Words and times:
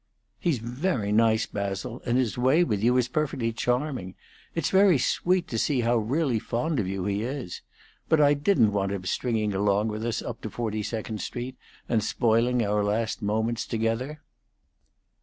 "He's 0.39 0.57
very 0.57 1.11
nice, 1.11 1.45
Basil, 1.45 2.01
and 2.07 2.17
his 2.17 2.35
way 2.35 2.63
with 2.63 2.81
you 2.83 2.97
is 2.97 3.07
perfectly 3.07 3.53
charming. 3.53 4.15
It's 4.55 4.71
very 4.71 4.97
sweet 4.97 5.47
to 5.49 5.59
see 5.59 5.81
how 5.81 5.97
really 5.97 6.39
fond 6.39 6.79
of 6.79 6.87
you 6.87 7.05
he 7.05 7.21
is. 7.21 7.61
But 8.09 8.19
I 8.19 8.33
didn't 8.33 8.71
want 8.73 8.91
him 8.91 9.05
stringing 9.05 9.53
along 9.53 9.89
with 9.89 10.03
us 10.03 10.23
up 10.23 10.41
to 10.41 10.49
Forty 10.49 10.81
second 10.81 11.21
Street 11.21 11.55
and 11.87 12.03
spoiling 12.03 12.65
our 12.65 12.83
last 12.83 13.21
moments 13.21 13.63
together." 13.67 14.23